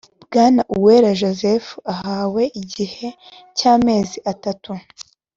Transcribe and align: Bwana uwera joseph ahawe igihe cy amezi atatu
Bwana 0.25 0.61
uwera 0.75 1.09
joseph 1.19 1.67
ahawe 1.93 2.43
igihe 2.61 3.07
cy 3.57 3.65
amezi 3.73 4.17
atatu 4.31 4.71